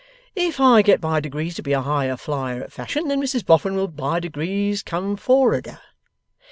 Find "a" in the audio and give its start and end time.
1.73-1.81